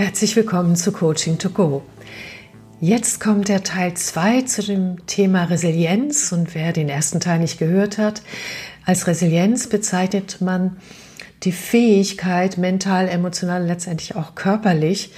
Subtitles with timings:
[0.00, 1.82] Herzlich willkommen zu Coaching to Go.
[2.80, 7.58] Jetzt kommt der Teil 2 zu dem Thema Resilienz und wer den ersten Teil nicht
[7.58, 8.22] gehört hat,
[8.86, 10.78] als Resilienz bezeichnet man
[11.42, 15.12] die Fähigkeit, mental, emotional, letztendlich auch körperlich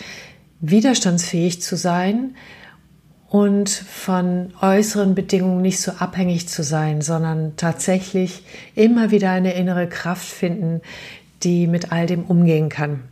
[0.59, 2.35] widerstandsfähig zu sein
[3.29, 8.43] und von äußeren Bedingungen nicht so abhängig zu sein, sondern tatsächlich
[8.75, 10.81] immer wieder eine innere Kraft finden,
[11.45, 13.05] die mit all dem umgehen kann.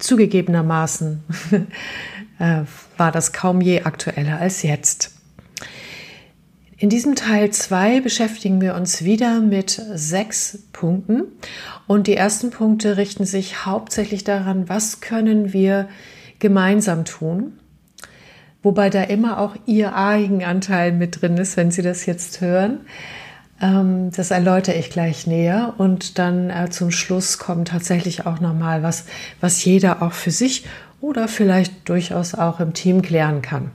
[0.00, 1.22] Zugegebenermaßen
[2.38, 2.62] äh,
[2.96, 5.12] war das kaum je aktueller als jetzt.
[6.76, 11.24] In diesem Teil 2 beschäftigen wir uns wieder mit sechs Punkten
[11.86, 15.90] und die ersten Punkte richten sich hauptsächlich daran, was können wir
[16.38, 17.58] gemeinsam tun,
[18.62, 22.80] wobei da immer auch Ihr Eigenanteil mit drin ist, wenn Sie das jetzt hören.
[23.60, 28.82] Ähm, das erläutere ich gleich näher und dann äh, zum Schluss kommt tatsächlich auch nochmal
[28.82, 29.04] was,
[29.40, 30.66] was jeder auch für sich
[31.00, 33.70] oder vielleicht durchaus auch im Team klären kann.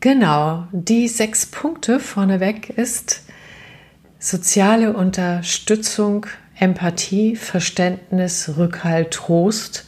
[0.00, 3.22] Genau, die sechs Punkte vorneweg ist
[4.18, 6.26] soziale Unterstützung,
[6.58, 9.86] Empathie, Verständnis, Rückhalt, Trost.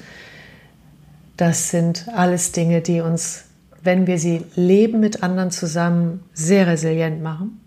[1.36, 3.44] Das sind alles Dinge, die uns,
[3.82, 7.60] wenn wir sie leben mit anderen zusammen, sehr resilient machen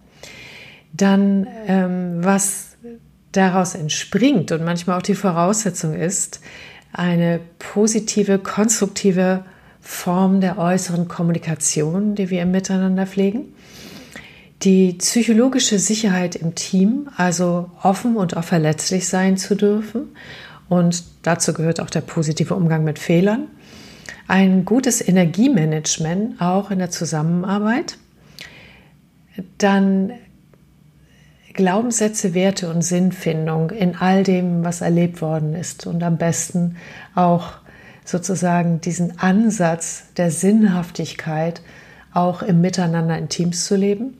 [0.93, 2.77] dann ähm, was
[3.31, 6.41] daraus entspringt und manchmal auch die Voraussetzung ist,
[6.91, 9.45] eine positive, konstruktive
[9.81, 13.53] Form der äußeren Kommunikation, die wir im Miteinander pflegen.
[14.63, 20.09] Die psychologische Sicherheit im Team, also offen und auch verletzlich sein zu dürfen.
[20.67, 23.47] Und dazu gehört auch der positive Umgang mit Fehlern.
[24.27, 27.97] Ein gutes Energiemanagement auch in der Zusammenarbeit.
[29.57, 30.11] Dann
[31.59, 36.77] Glaubenssätze, Werte und Sinnfindung in all dem, was erlebt worden ist und am besten
[37.15, 37.51] auch
[38.05, 41.61] sozusagen diesen Ansatz der Sinnhaftigkeit
[42.13, 44.17] auch im Miteinander in Teams zu leben.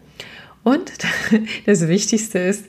[0.65, 0.91] Und
[1.65, 2.65] das Wichtigste ist,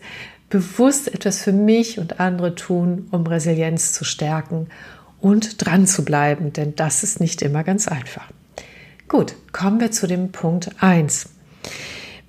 [0.50, 4.68] bewusst etwas für mich und andere tun, um Resilienz zu stärken
[5.20, 8.30] und dran zu bleiben, denn das ist nicht immer ganz einfach.
[9.08, 11.28] Gut, kommen wir zu dem Punkt 1.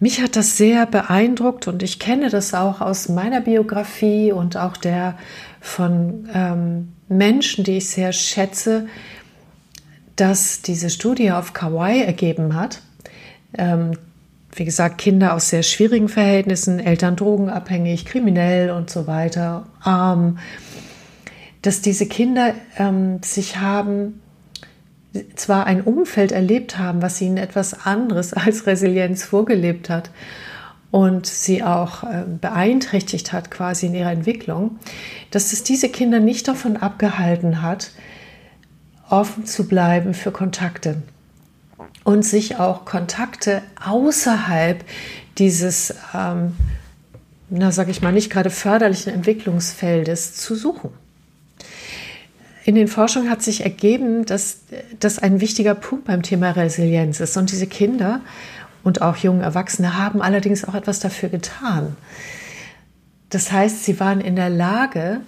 [0.02, 4.76] Mich hat das sehr beeindruckt und ich kenne das auch aus meiner Biografie und auch
[4.76, 5.16] der
[5.60, 8.88] von ähm, Menschen, die ich sehr schätze,
[10.16, 12.82] dass diese Studie auf Kauai ergeben hat.
[13.56, 13.92] Ähm,
[14.56, 20.40] wie gesagt, Kinder aus sehr schwierigen Verhältnissen, Eltern drogenabhängig, kriminell und so weiter, arm,
[21.62, 24.21] dass diese Kinder ähm, sich haben
[25.36, 30.10] zwar ein Umfeld erlebt haben, was ihnen etwas anderes als Resilienz vorgelebt hat
[30.90, 34.80] und sie auch äh, beeinträchtigt hat quasi in ihrer Entwicklung,
[35.32, 37.92] dass es diese Kinder nicht davon abgehalten hat,
[39.10, 41.02] offen zu bleiben für Kontakte
[42.04, 44.84] und sich auch Kontakte außerhalb
[45.38, 46.56] dieses, ähm,
[47.50, 50.92] na sag ich mal, nicht gerade förderlichen Entwicklungsfeldes zu suchen
[52.64, 54.60] in den Forschungen hat sich ergeben, dass
[55.00, 57.38] das ein wichtiger Punkt beim Thema Resilienz ist.
[57.38, 58.22] Und diese Kinder
[58.84, 61.96] und auch junge Erwachsene haben allerdings auch etwas dafür getan.
[63.30, 65.22] Das heißt, sie waren in der Lage,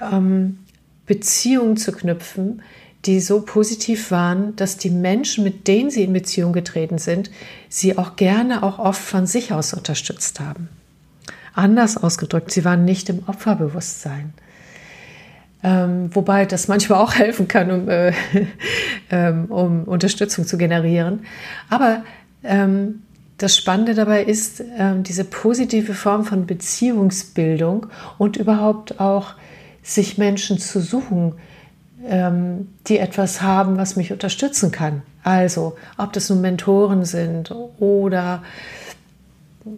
[0.00, 0.58] ähm,
[1.06, 2.62] Beziehungen zu knüpfen,
[3.06, 7.30] die so positiv waren, dass die Menschen, mit denen sie in Beziehung getreten sind,
[7.68, 10.68] sie auch gerne, auch oft von sich aus unterstützt haben.
[11.54, 14.34] Anders ausgedrückt, sie waren nicht im Opferbewusstsein.
[15.62, 18.12] Ähm, wobei das manchmal auch helfen kann, um, äh,
[19.10, 21.20] ähm, um Unterstützung zu generieren.
[21.68, 22.02] Aber
[22.42, 23.02] ähm,
[23.38, 27.86] das Spannende dabei ist ähm, diese positive Form von Beziehungsbildung
[28.18, 29.34] und überhaupt auch
[29.82, 31.34] sich Menschen zu suchen,
[32.06, 35.02] ähm, die etwas haben, was mich unterstützen kann.
[35.22, 38.42] Also, ob das nun Mentoren sind oder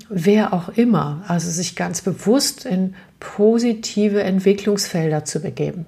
[0.08, 5.86] wer auch immer, also sich ganz bewusst in positive Entwicklungsfelder zu begeben.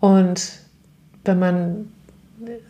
[0.00, 0.50] Und
[1.24, 1.92] wenn man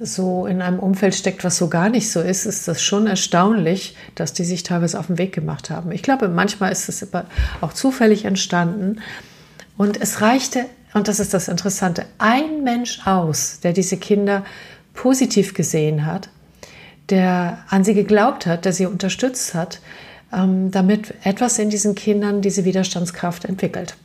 [0.01, 3.97] so in einem Umfeld steckt, was so gar nicht so ist, ist das schon erstaunlich,
[4.15, 5.93] dass die sich teilweise auf den Weg gemacht haben.
[5.93, 7.07] Ich glaube, manchmal ist es
[7.61, 9.01] auch zufällig entstanden.
[9.79, 14.45] Und es reichte, und das ist das Interessante, ein Mensch aus, der diese Kinder
[14.93, 16.29] positiv gesehen hat,
[17.09, 19.81] der an sie geglaubt hat, der sie unterstützt hat,
[20.31, 23.97] damit etwas in diesen Kindern diese Widerstandskraft entwickelt.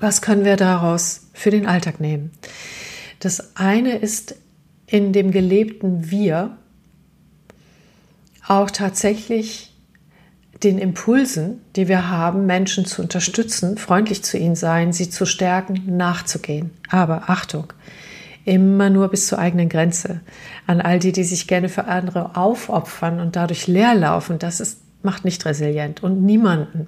[0.00, 2.30] Was können wir daraus für den Alltag nehmen?
[3.18, 4.36] Das eine ist
[4.86, 6.56] in dem gelebten Wir
[8.46, 9.70] auch tatsächlich
[10.62, 15.96] den Impulsen, die wir haben, Menschen zu unterstützen, freundlich zu ihnen sein, sie zu stärken,
[15.96, 16.70] nachzugehen.
[16.88, 17.72] Aber Achtung,
[18.44, 20.20] immer nur bis zur eigenen Grenze.
[20.66, 24.80] An all die, die sich gerne für andere aufopfern und dadurch leer laufen, das ist,
[25.02, 26.86] macht nicht resilient und niemanden.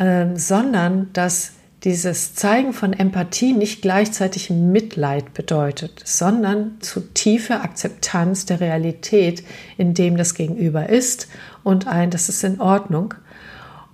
[0.00, 1.52] Ähm, sondern dass
[1.84, 9.44] dieses Zeigen von Empathie nicht gleichzeitig Mitleid bedeutet, sondern zu tiefe Akzeptanz der Realität,
[9.76, 11.28] in dem das Gegenüber ist
[11.62, 13.14] und ein, das ist in Ordnung.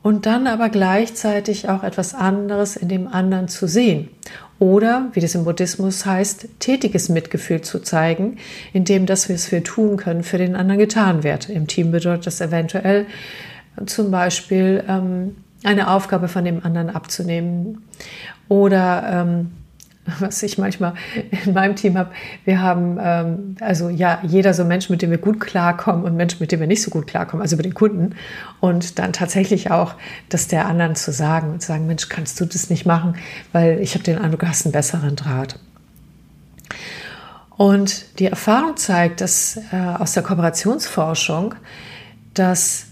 [0.04, 4.10] Und dann aber gleichzeitig auch etwas anderes in dem anderen zu sehen.
[4.58, 8.36] Oder, wie das im Buddhismus heißt, tätiges Mitgefühl zu zeigen,
[8.74, 11.48] indem das, was wir tun können, für den anderen getan wird.
[11.48, 13.06] Im Team bedeutet das eventuell
[13.86, 17.82] zum Beispiel ähm, eine Aufgabe von dem anderen abzunehmen.
[18.50, 19.52] Oder ähm,
[20.20, 20.94] was ich manchmal
[21.44, 22.10] in meinem Team habe,
[22.44, 26.40] wir haben ähm, also ja jeder so Mensch, mit dem wir gut klarkommen und Mensch,
[26.40, 28.14] mit dem wir nicht so gut klarkommen, also über den Kunden.
[28.60, 29.94] Und dann tatsächlich auch
[30.28, 33.16] das der anderen zu sagen und zu sagen, Mensch, kannst du das nicht machen,
[33.52, 35.58] weil ich habe den Eindruck, du hast einen besseren Draht.
[37.56, 41.54] Und die Erfahrung zeigt, dass äh, aus der Kooperationsforschung,
[42.34, 42.86] dass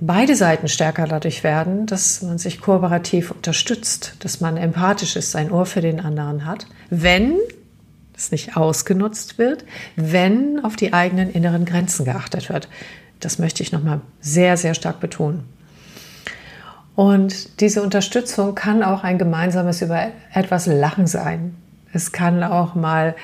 [0.00, 5.50] beide Seiten stärker dadurch werden, dass man sich kooperativ unterstützt, dass man empathisch ist, ein
[5.50, 7.38] Ohr für den anderen hat, wenn
[8.16, 9.64] es nicht ausgenutzt wird,
[9.96, 12.68] wenn auf die eigenen inneren Grenzen geachtet wird.
[13.20, 15.44] Das möchte ich nochmal sehr, sehr stark betonen.
[16.94, 21.56] Und diese Unterstützung kann auch ein gemeinsames über etwas Lachen sein.
[21.92, 23.14] Es kann auch mal,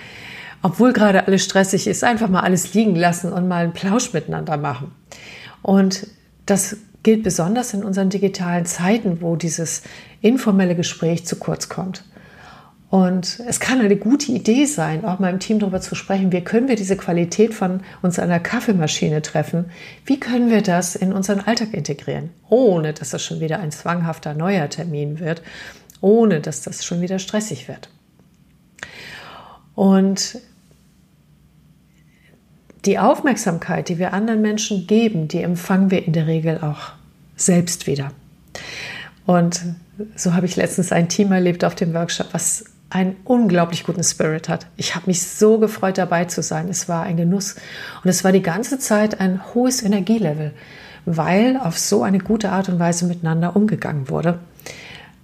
[0.62, 4.56] obwohl gerade alles stressig ist, einfach mal alles liegen lassen und mal einen Plausch miteinander
[4.56, 4.92] machen.
[5.62, 6.06] Und
[6.46, 9.82] das gilt besonders in unseren digitalen Zeiten, wo dieses
[10.22, 12.04] informelle Gespräch zu kurz kommt.
[12.88, 16.40] Und es kann eine gute Idee sein, auch mal im Team darüber zu sprechen, wie
[16.42, 19.66] können wir diese Qualität von uns an der Kaffeemaschine treffen?
[20.04, 24.34] Wie können wir das in unseren Alltag integrieren, ohne dass das schon wieder ein zwanghafter
[24.34, 25.42] neuer Termin wird,
[26.00, 27.88] ohne dass das schon wieder stressig wird?
[29.74, 30.38] Und
[32.86, 36.92] die Aufmerksamkeit, die wir anderen Menschen geben, die empfangen wir in der Regel auch
[37.36, 38.12] selbst wieder.
[39.26, 39.60] Und
[40.14, 44.48] so habe ich letztens ein Team erlebt auf dem Workshop, was einen unglaublich guten Spirit
[44.48, 44.66] hat.
[44.76, 46.68] Ich habe mich so gefreut, dabei zu sein.
[46.68, 47.56] Es war ein Genuss.
[48.04, 50.52] Und es war die ganze Zeit ein hohes Energielevel,
[51.04, 54.38] weil auf so eine gute Art und Weise miteinander umgegangen wurde,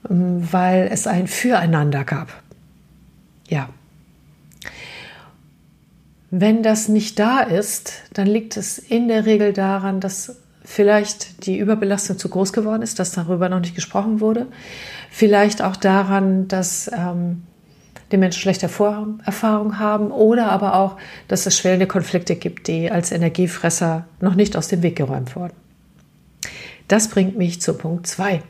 [0.02, 2.42] weil es ein Füreinander gab.
[3.48, 3.68] Ja,
[6.34, 11.58] wenn das nicht da ist, dann liegt es in der Regel daran, dass vielleicht die
[11.58, 14.46] Überbelastung zu groß geworden ist, dass darüber noch nicht gesprochen wurde.
[15.11, 17.43] Vielleicht auch daran, dass ähm,
[18.12, 20.96] die Menschen schlechte Vorerfahrungen haben oder aber auch,
[21.29, 25.52] dass es schwellende Konflikte gibt, die als Energiefresser noch nicht aus dem Weg geräumt wurden.
[26.88, 28.43] Das bringt mich zu Punkt 2.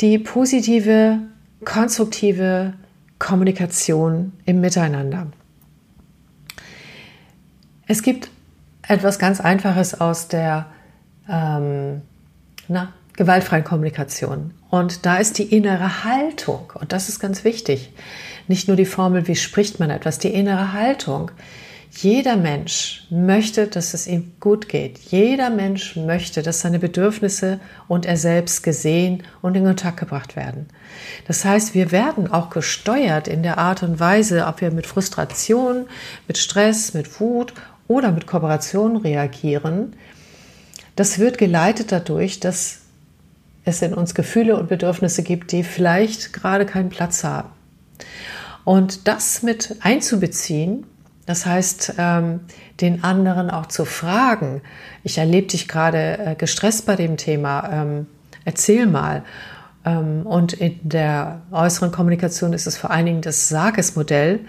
[0.00, 1.20] Die positive,
[1.64, 2.72] konstruktive
[3.20, 5.28] Kommunikation im Miteinander.
[7.86, 8.30] Es gibt
[8.82, 10.66] etwas ganz Einfaches aus der
[11.28, 12.02] ähm,
[12.68, 14.52] na, gewaltfreien Kommunikation.
[14.70, 16.72] Und da ist die innere Haltung.
[16.74, 17.92] Und das ist ganz wichtig.
[18.48, 21.30] Nicht nur die Formel, wie spricht man etwas, die innere Haltung.
[21.90, 24.98] Jeder Mensch möchte, dass es ihm gut geht.
[24.98, 27.58] Jeder Mensch möchte, dass seine Bedürfnisse
[27.88, 30.66] und er selbst gesehen und in Kontakt gebracht werden.
[31.26, 35.86] Das heißt, wir werden auch gesteuert in der Art und Weise, ob wir mit Frustration,
[36.28, 37.54] mit Stress, mit Wut
[37.88, 39.94] oder mit Kooperation reagieren,
[40.96, 42.80] das wird geleitet dadurch, dass
[43.64, 47.50] es in uns Gefühle und Bedürfnisse gibt, die vielleicht gerade keinen Platz haben.
[48.64, 50.86] Und das mit einzubeziehen,
[51.26, 52.40] das heißt, ähm,
[52.80, 54.62] den anderen auch zu fragen,
[55.02, 58.06] ich erlebe dich gerade äh, gestresst bei dem Thema, ähm,
[58.44, 59.24] erzähl mal.
[59.84, 64.40] Ähm, und in der äußeren Kommunikation ist es vor allen Dingen das Sages-Modell,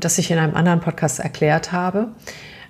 [0.00, 2.08] das ich in einem anderen Podcast erklärt habe.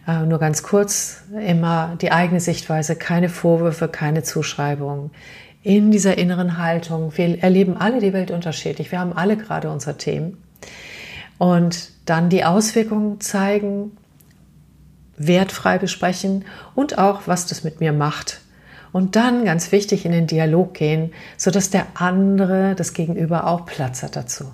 [0.07, 5.11] Äh, nur ganz kurz, immer die eigene Sichtweise, keine Vorwürfe, keine Zuschreibungen.
[5.63, 9.97] In dieser inneren Haltung, wir erleben alle die Welt unterschiedlich, wir haben alle gerade unsere
[9.99, 10.43] Themen.
[11.39, 13.93] Und dann die Auswirkungen zeigen,
[15.17, 18.41] wertfrei besprechen und auch, was das mit mir macht.
[18.93, 24.03] Und dann ganz wichtig in den Dialog gehen, sodass der andere, das Gegenüber auch Platz
[24.03, 24.47] hat dazu.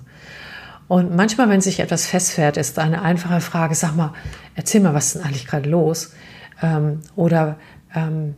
[0.87, 4.13] Und manchmal, wenn sich etwas festfährt, ist eine einfache Frage, sag mal,
[4.55, 6.13] erzähl mal, was ist denn eigentlich gerade los?
[6.61, 7.57] Ähm, oder
[7.93, 8.35] ähm,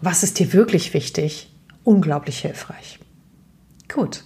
[0.00, 1.52] was ist dir wirklich wichtig?
[1.82, 3.00] Unglaublich hilfreich.
[3.92, 4.24] Gut.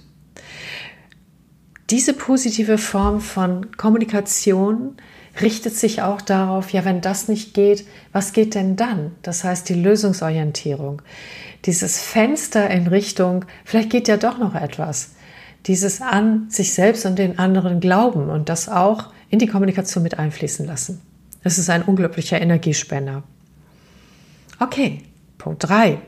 [1.91, 4.97] Diese positive Form von Kommunikation
[5.41, 9.13] richtet sich auch darauf, ja, wenn das nicht geht, was geht denn dann?
[9.23, 11.03] Das heißt, die Lösungsorientierung.
[11.65, 15.15] Dieses Fenster in Richtung, vielleicht geht ja doch noch etwas
[15.67, 20.19] dieses an sich selbst und den anderen glauben und das auch in die Kommunikation mit
[20.19, 21.01] einfließen lassen.
[21.43, 23.23] Das ist ein unglaublicher Energiespender.
[24.61, 25.03] Okay,
[25.39, 25.99] Punkt 3.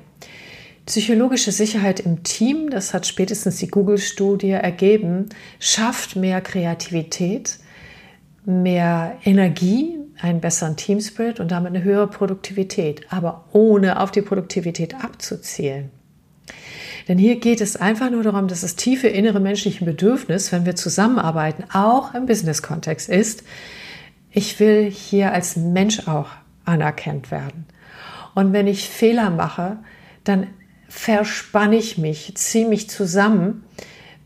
[0.86, 7.58] Psychologische Sicherheit im Team, das hat spätestens die Google-Studie ergeben, schafft mehr Kreativität,
[8.44, 14.94] mehr Energie, einen besseren Teamspirit und damit eine höhere Produktivität, aber ohne auf die Produktivität
[14.94, 15.90] abzuzielen.
[17.08, 20.74] Denn hier geht es einfach nur darum, dass das tiefe innere menschliche Bedürfnis, wenn wir
[20.74, 23.44] zusammenarbeiten, auch im Business-Kontext ist,
[24.30, 26.28] ich will hier als Mensch auch
[26.64, 27.66] anerkannt werden.
[28.34, 29.78] Und wenn ich Fehler mache,
[30.24, 30.48] dann
[30.88, 33.64] verspanne ich mich, ziehe mich zusammen,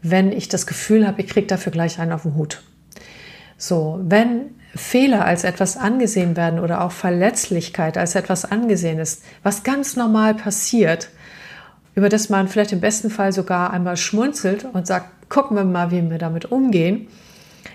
[0.02, 2.62] wenn ich das Gefühl habe, ich kriege dafür gleich einen auf den Hut.
[3.56, 9.62] So, wenn Fehler als etwas angesehen werden oder auch Verletzlichkeit als etwas angesehen ist, was
[9.62, 11.10] ganz normal passiert,
[12.00, 15.90] über das man vielleicht im besten Fall sogar einmal schmunzelt und sagt, gucken wir mal,
[15.90, 17.08] wie wir damit umgehen,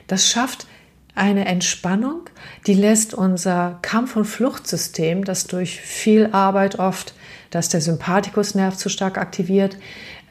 [0.08, 0.66] das schafft
[1.14, 2.22] eine Entspannung,
[2.66, 7.14] die lässt unser Kampf- und Fluchtsystem, das durch viel Arbeit oft,
[7.52, 9.78] dass der Sympathikusnerv zu stark aktiviert,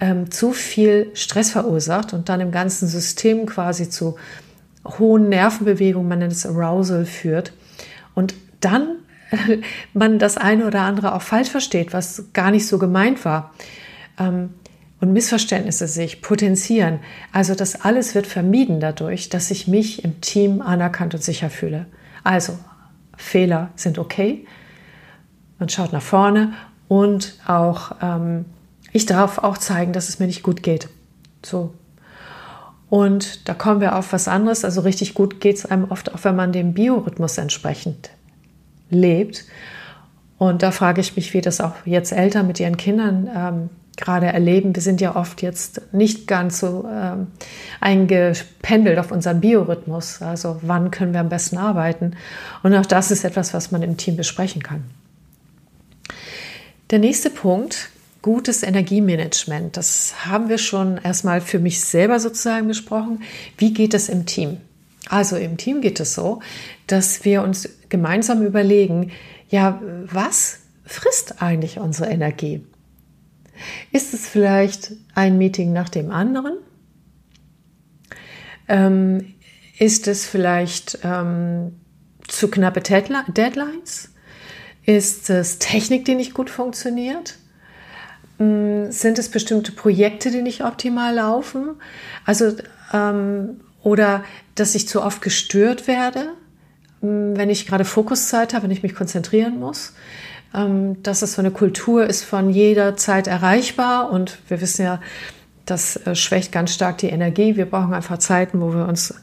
[0.01, 4.17] ähm, zu viel Stress verursacht und dann im ganzen System quasi zu
[4.99, 7.53] hohen Nervenbewegungen, man nennt es Arousal, führt.
[8.17, 8.97] Und dann
[9.95, 13.55] man das eine oder andere auch falsch versteht, was gar nicht so gemeint war.
[14.19, 14.51] Ähm,
[15.01, 16.99] und Missverständnisse sich potenzieren.
[17.31, 21.85] Also das alles wird vermieden dadurch, dass ich mich im Team anerkannt und sicher fühle.
[22.23, 22.59] Also
[23.17, 24.47] Fehler sind okay.
[25.59, 26.55] Man schaut nach vorne
[26.89, 28.47] und auch ähm,
[28.93, 30.89] ich darf auch zeigen, dass es mir nicht gut geht.
[31.45, 31.75] So.
[32.89, 34.65] Und da kommen wir auf was anderes.
[34.65, 38.11] Also richtig gut geht es einem oft auch, wenn man dem Biorhythmus entsprechend
[38.89, 39.45] lebt.
[40.39, 44.27] Und da frage ich mich, wie das auch jetzt Eltern mit ihren Kindern ähm, gerade
[44.27, 44.75] erleben.
[44.75, 47.29] Wir sind ja oft jetzt nicht ganz so ähm,
[47.81, 50.21] eingependelt auf unseren Biorhythmus.
[50.23, 52.17] Also wann können wir am besten arbeiten?
[52.63, 54.85] Und auch das ist etwas, was man im Team besprechen kann.
[56.91, 57.91] Der nächste Punkt,
[58.23, 59.77] gutes Energiemanagement.
[59.77, 63.23] Das haben wir schon erstmal für mich selber sozusagen besprochen.
[63.59, 64.59] Wie geht es im Team?
[65.09, 66.41] Also im Team geht es so,
[66.87, 69.13] dass wir uns gemeinsam überlegen,
[69.51, 72.65] ja, was frisst eigentlich unsere Energie?
[73.93, 76.59] Ist es vielleicht ein Meeting nach dem anderen?
[78.69, 79.35] Ähm,
[79.79, 81.81] ist es vielleicht ähm,
[82.27, 84.11] zu knappe Deadlines?
[84.87, 87.37] Ist es Technik, die nicht gut funktioniert?
[88.39, 91.77] Ähm, sind es bestimmte Projekte, die nicht optimal laufen?
[92.25, 92.55] Also,
[92.93, 96.33] ähm, oder dass ich zu oft gestört werde,
[97.03, 99.95] ähm, wenn ich gerade Fokuszeit habe, wenn ich mich konzentrieren muss?
[100.55, 105.01] Ähm, dass es so eine Kultur ist von jeder Zeit erreichbar und wir wissen ja,
[105.67, 107.57] das äh, schwächt ganz stark die Energie.
[107.57, 109.15] Wir brauchen einfach Zeiten, wo wir uns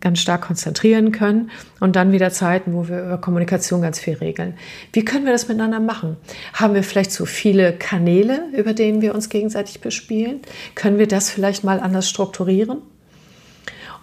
[0.00, 1.50] ganz stark konzentrieren können
[1.80, 4.54] und dann wieder Zeiten, wo wir über Kommunikation ganz viel regeln.
[4.92, 6.16] Wie können wir das miteinander machen?
[6.54, 10.40] Haben wir vielleicht so viele Kanäle, über denen wir uns gegenseitig bespielen?
[10.74, 12.78] Können wir das vielleicht mal anders strukturieren?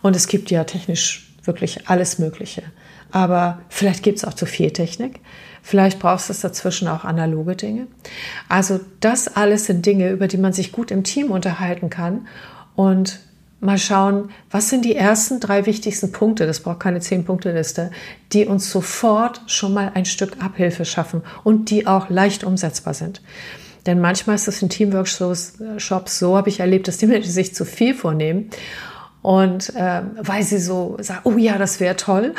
[0.02, 2.64] Und es gibt ja technisch wirklich alles Mögliche.
[3.12, 5.22] Aber vielleicht gibt es auch zu viel Technik.
[5.68, 7.88] Vielleicht brauchst du dazwischen auch analoge Dinge.
[8.48, 12.28] Also das alles sind Dinge, über die man sich gut im Team unterhalten kann
[12.76, 13.20] und
[13.62, 17.90] mal schauen, was sind die ersten drei wichtigsten Punkte, das braucht keine Zehn-Punkte-Liste,
[18.32, 23.24] die uns sofort schon mal ein Stück Abhilfe schaffen und die auch leicht umsetzbar sind.
[23.88, 27.66] Denn manchmal ist es in Teamworkshops so, habe ich erlebt, dass die Menschen sich zu
[27.66, 28.52] viel vornehmen
[29.24, 32.36] und äh, weil sie so sagen, oh ja, das wäre toll.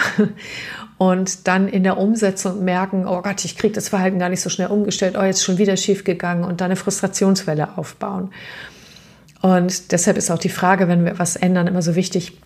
[0.98, 4.48] Und dann in der Umsetzung merken, oh Gott, ich kriege das Verhalten gar nicht so
[4.48, 8.30] schnell umgestellt, oh, jetzt schon wieder schief gegangen und dann eine Frustrationswelle aufbauen.
[9.42, 12.38] Und deshalb ist auch die Frage, wenn wir was ändern, immer so wichtig,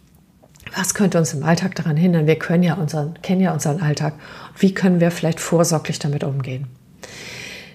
[0.77, 2.27] was könnte uns im Alltag daran hindern?
[2.27, 4.15] Wir können ja unseren, kennen ja unseren Alltag.
[4.59, 6.67] Wie können wir vielleicht vorsorglich damit umgehen?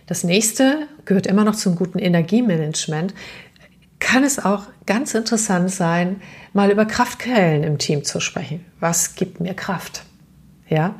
[0.07, 3.13] Das nächste gehört immer noch zum guten Energiemanagement.
[3.99, 6.21] Kann es auch ganz interessant sein,
[6.53, 8.63] mal über Kraftquellen im Team zu sprechen.
[8.79, 10.03] Was gibt mir Kraft?
[10.67, 10.95] Ja,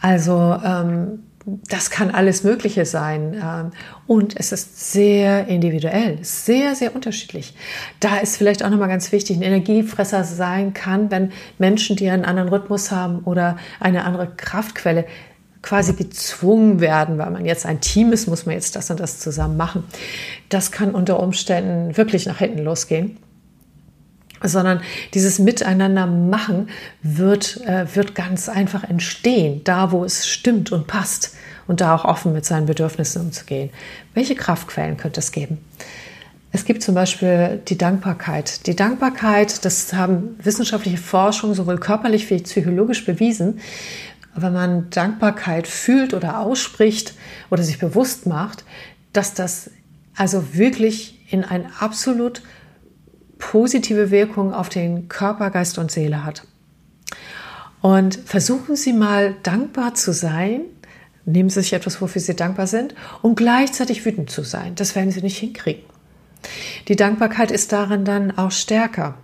[0.00, 1.20] also ähm,
[1.68, 3.40] das kann alles Mögliche sein.
[3.40, 3.70] Ähm,
[4.06, 7.54] und es ist sehr individuell, sehr, sehr unterschiedlich.
[8.00, 12.24] Da ist vielleicht auch nochmal ganz wichtig, ein Energiefresser sein kann, wenn Menschen, die einen
[12.24, 15.06] anderen Rhythmus haben oder eine andere Kraftquelle,
[15.62, 19.18] quasi gezwungen werden, weil man jetzt ein Team ist, muss man jetzt das und das
[19.18, 19.82] zusammen machen.
[20.48, 23.18] Das kann unter Umständen wirklich nach hinten losgehen
[24.48, 24.80] sondern
[25.14, 26.68] dieses Miteinander machen
[27.02, 31.34] wird, äh, wird ganz einfach entstehen, da wo es stimmt und passt
[31.66, 33.70] und da auch offen mit seinen Bedürfnissen umzugehen.
[34.14, 35.58] Welche Kraftquellen könnte es geben?
[36.56, 38.66] es gibt zum Beispiel die Dankbarkeit.
[38.66, 43.60] Die Dankbarkeit, das haben wissenschaftliche Forschung sowohl körperlich wie psychologisch bewiesen.
[44.34, 47.12] Wenn man Dankbarkeit fühlt oder ausspricht
[47.50, 48.64] oder sich bewusst macht,
[49.12, 49.70] dass das
[50.16, 52.42] also wirklich in eine absolut
[53.38, 56.44] positive Wirkung auf den Körper, Geist und Seele hat.
[57.80, 60.62] Und versuchen Sie mal dankbar zu sein.
[61.24, 64.74] Nehmen Sie sich etwas, wofür Sie dankbar sind und gleichzeitig wütend zu sein.
[64.74, 65.82] Das werden Sie nicht hinkriegen.
[66.88, 69.16] Die Dankbarkeit ist darin dann auch stärker.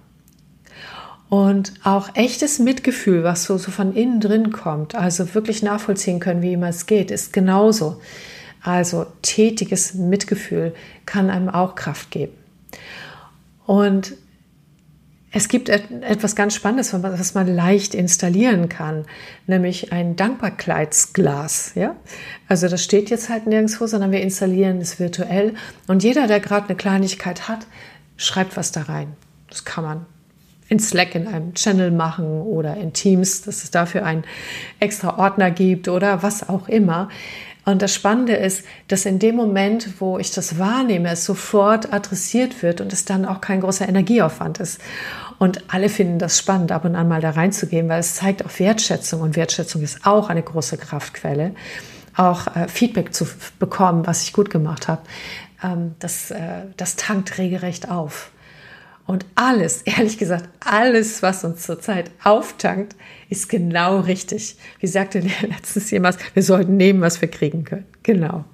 [1.28, 6.42] Und auch echtes Mitgefühl, was so, so von innen drin kommt, also wirklich nachvollziehen können,
[6.42, 8.02] wie immer es geht, ist genauso.
[8.62, 10.74] Also tätiges Mitgefühl
[11.06, 12.34] kann einem auch Kraft geben.
[13.66, 14.14] Und
[15.34, 19.06] es gibt etwas ganz Spannendes, was man leicht installieren kann,
[19.46, 21.72] nämlich ein Dankbarkeitsglas.
[21.74, 21.96] Ja?
[22.48, 25.54] Also das steht jetzt halt nirgendwo, sondern wir installieren es virtuell.
[25.86, 27.66] Und jeder, der gerade eine Kleinigkeit hat,
[28.18, 29.14] schreibt was da rein.
[29.48, 30.06] Das kann man
[30.68, 34.24] in Slack in einem Channel machen oder in Teams, dass es dafür einen
[34.80, 37.08] extra Ordner gibt oder was auch immer.
[37.64, 42.62] Und das Spannende ist, dass in dem Moment, wo ich das wahrnehme, es sofort adressiert
[42.62, 44.80] wird und es dann auch kein großer Energieaufwand ist.
[45.38, 48.58] Und alle finden das spannend, ab und an mal da reinzugehen, weil es zeigt auch
[48.58, 51.54] Wertschätzung und Wertschätzung ist auch eine große Kraftquelle.
[52.16, 53.26] Auch äh, Feedback zu
[53.58, 55.02] bekommen, was ich gut gemacht habe,
[55.62, 58.30] ähm, das, äh, das tankt regelrecht auf.
[59.06, 62.96] Und alles, ehrlich gesagt, alles, was uns zurzeit auftankt,
[63.28, 64.56] ist genau richtig.
[64.80, 67.86] Wie sagte letztens jemand, wir sollten nehmen, was wir kriegen können.
[68.02, 68.44] Genau.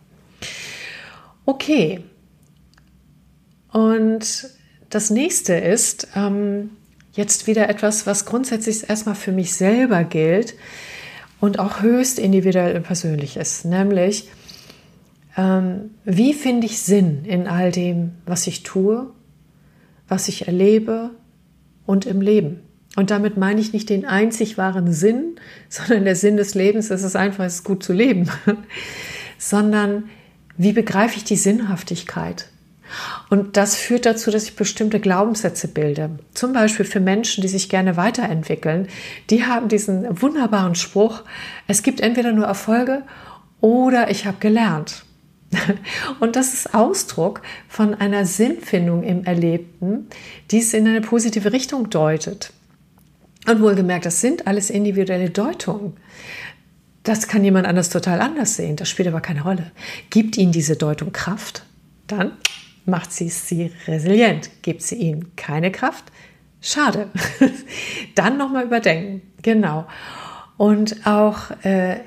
[1.44, 2.00] Okay.
[3.72, 4.48] Und
[4.90, 6.70] das nächste ist ähm,
[7.12, 10.54] jetzt wieder etwas, was grundsätzlich erstmal für mich selber gilt
[11.40, 14.28] und auch höchst individuell und persönlich ist, nämlich
[15.36, 19.10] ähm, wie finde ich Sinn in all dem, was ich tue,
[20.08, 21.10] was ich erlebe
[21.86, 22.60] und im Leben.
[22.96, 25.36] Und damit meine ich nicht den einzig wahren Sinn,
[25.68, 28.28] sondern der Sinn des Lebens ist es einfach, es ist gut zu leben,
[29.38, 30.08] sondern
[30.56, 32.48] wie begreife ich die Sinnhaftigkeit?
[33.28, 36.18] Und das führt dazu, dass ich bestimmte Glaubenssätze bilde.
[36.32, 38.88] Zum Beispiel für Menschen, die sich gerne weiterentwickeln.
[39.30, 41.22] Die haben diesen wunderbaren Spruch,
[41.66, 43.02] es gibt entweder nur Erfolge
[43.60, 45.04] oder ich habe gelernt.
[46.20, 50.08] Und das ist Ausdruck von einer Sinnfindung im Erlebten,
[50.50, 52.52] die es in eine positive Richtung deutet.
[53.46, 55.96] Und wohlgemerkt, das sind alles individuelle Deutungen.
[57.02, 58.76] Das kann jemand anders total anders sehen.
[58.76, 59.70] Das spielt aber keine Rolle.
[60.10, 61.64] Gibt Ihnen diese Deutung Kraft,
[62.06, 62.32] dann
[62.84, 64.50] macht sie sie resilient.
[64.62, 66.04] Gibt sie Ihnen keine Kraft,
[66.60, 67.08] schade.
[68.14, 69.22] dann nochmal überdenken.
[69.42, 69.86] Genau.
[70.56, 72.00] Und auch äh,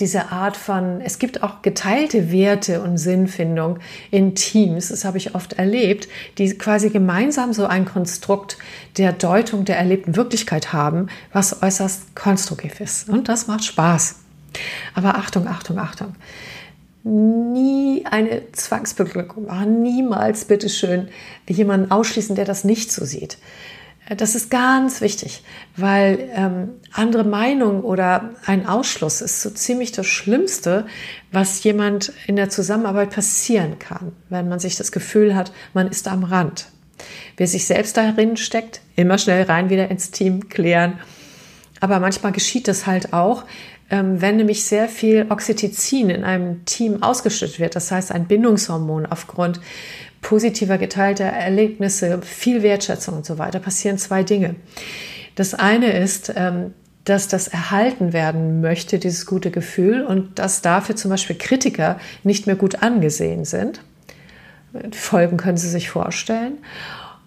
[0.00, 3.78] diese Art von, es gibt auch geteilte Werte und Sinnfindung
[4.10, 8.58] in Teams, das habe ich oft erlebt, die quasi gemeinsam so ein Konstrukt
[8.96, 13.08] der Deutung der erlebten Wirklichkeit haben, was äußerst konstruktiv ist.
[13.08, 14.16] Und das macht Spaß.
[14.94, 16.14] Aber Achtung, Achtung, Achtung.
[17.04, 19.46] Nie eine Zwangsbeglückung,
[19.82, 21.08] niemals bitteschön
[21.46, 23.36] jemanden ausschließen, der das nicht so sieht.
[24.08, 25.42] Das ist ganz wichtig,
[25.76, 30.86] weil ähm, andere Meinung oder ein Ausschluss ist so ziemlich das Schlimmste,
[31.32, 36.06] was jemand in der Zusammenarbeit passieren kann, wenn man sich das Gefühl hat, man ist
[36.06, 36.66] am Rand.
[37.38, 40.98] Wer sich selbst darin steckt, immer schnell rein wieder ins Team klären.
[41.80, 43.44] Aber manchmal geschieht das halt auch,
[43.90, 49.06] ähm, wenn nämlich sehr viel Oxytocin in einem Team ausgeschüttet wird, das heißt ein Bindungshormon
[49.06, 49.60] aufgrund
[50.24, 54.56] positiver geteilter Erlebnisse, viel Wertschätzung und so weiter, passieren zwei Dinge.
[55.36, 56.72] Das eine ist, ähm,
[57.04, 62.46] dass das erhalten werden möchte, dieses gute Gefühl, und dass dafür zum Beispiel Kritiker nicht
[62.46, 63.82] mehr gut angesehen sind.
[64.92, 66.54] Folgen können Sie sich vorstellen.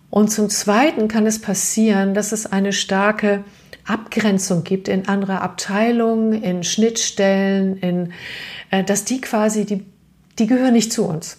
[0.09, 3.43] Und zum Zweiten kann es passieren, dass es eine starke
[3.85, 8.13] Abgrenzung gibt in andere Abteilungen, in Schnittstellen, in,
[8.71, 9.85] äh, dass die quasi, die,
[10.39, 11.37] die gehören nicht zu uns.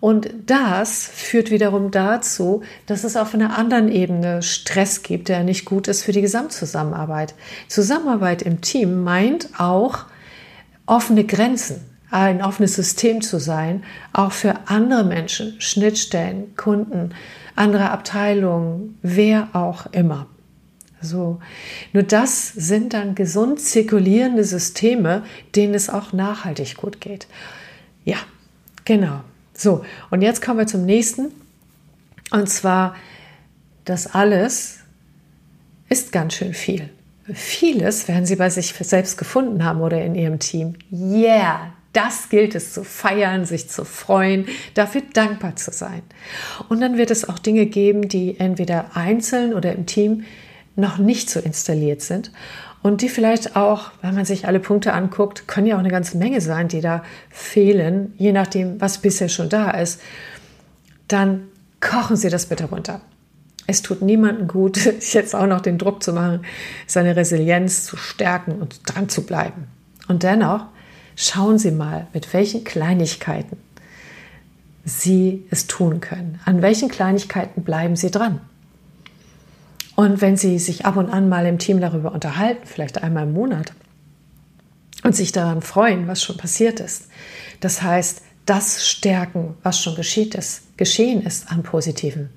[0.00, 5.66] Und das führt wiederum dazu, dass es auf einer anderen Ebene Stress gibt, der nicht
[5.66, 7.34] gut ist für die Gesamtzusammenarbeit.
[7.68, 10.06] Zusammenarbeit im Team meint auch
[10.86, 13.84] offene Grenzen, ein offenes System zu sein,
[14.14, 17.14] auch für andere Menschen, Schnittstellen, Kunden,
[17.54, 20.26] andere Abteilungen, wer auch immer.
[21.02, 21.40] So.
[21.92, 27.26] Nur das sind dann gesund zirkulierende Systeme, denen es auch nachhaltig gut geht.
[28.04, 28.16] Ja,
[28.84, 29.20] genau.
[29.60, 31.32] So, und jetzt kommen wir zum nächsten.
[32.30, 32.96] Und zwar,
[33.84, 34.78] das alles
[35.90, 36.88] ist ganz schön viel.
[37.34, 40.76] Vieles werden Sie bei sich selbst gefunden haben oder in Ihrem Team.
[40.90, 46.02] Yeah, Das gilt es zu feiern, sich zu freuen, dafür dankbar zu sein.
[46.70, 50.24] Und dann wird es auch Dinge geben, die entweder einzeln oder im Team
[50.74, 52.32] noch nicht so installiert sind
[52.82, 56.16] und die vielleicht auch, wenn man sich alle Punkte anguckt, können ja auch eine ganze
[56.16, 60.00] Menge sein, die da fehlen, je nachdem, was bisher schon da ist.
[61.08, 61.48] Dann
[61.80, 63.02] kochen Sie das bitte runter.
[63.66, 64.78] Es tut niemandem gut,
[65.12, 66.44] jetzt auch noch den Druck zu machen,
[66.86, 69.68] seine Resilienz zu stärken und dran zu bleiben.
[70.08, 70.64] Und dennoch
[71.16, 73.58] schauen Sie mal, mit welchen Kleinigkeiten
[74.84, 76.40] Sie es tun können.
[76.46, 78.40] An welchen Kleinigkeiten bleiben Sie dran?
[80.00, 83.34] Und wenn Sie sich ab und an mal im Team darüber unterhalten, vielleicht einmal im
[83.34, 83.74] Monat,
[85.02, 87.08] und sich daran freuen, was schon passiert ist,
[87.60, 92.30] das heißt, das stärken, was schon geschieht ist, geschehen ist an Positiven,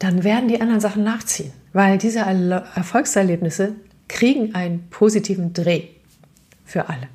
[0.00, 3.76] dann werden die anderen Sachen nachziehen, weil diese Erfolgserlebnisse
[4.08, 5.90] kriegen einen positiven Dreh
[6.64, 7.06] für alle.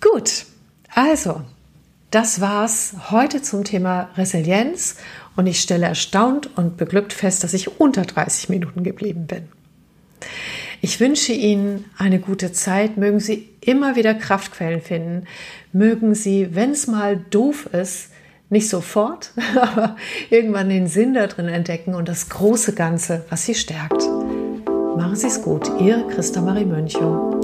[0.00, 0.46] Gut,
[0.94, 1.42] also,
[2.10, 4.96] das war's heute zum Thema Resilienz
[5.36, 9.48] und ich stelle erstaunt und beglückt fest, dass ich unter 30 Minuten geblieben bin.
[10.82, 12.96] Ich wünsche Ihnen eine gute Zeit.
[12.96, 15.26] Mögen Sie immer wieder Kraftquellen finden.
[15.72, 18.10] Mögen Sie, wenn es mal doof ist,
[18.48, 19.96] nicht sofort, aber
[20.30, 24.02] irgendwann den Sinn da drin entdecken und das große Ganze, was Sie stärkt.
[24.96, 25.70] Machen Sie es gut.
[25.80, 27.39] Ihre Christa Marie Mönchung.